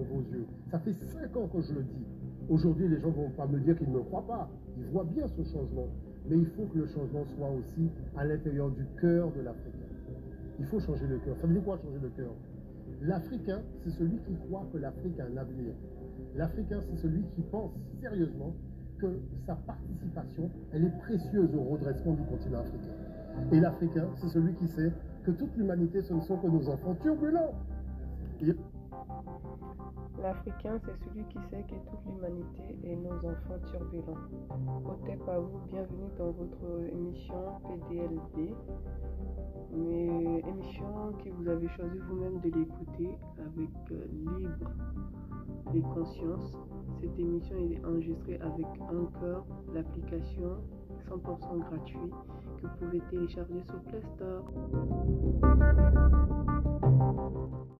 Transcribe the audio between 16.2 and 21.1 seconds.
L'Africain, c'est celui qui pense sérieusement que sa participation, elle est